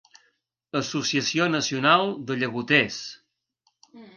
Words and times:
Associació 0.79 1.47
nacional 1.57 2.09
de 2.31 2.41
llagoters. 2.41 2.99